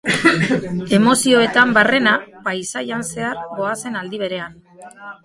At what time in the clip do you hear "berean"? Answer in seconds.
4.23-4.57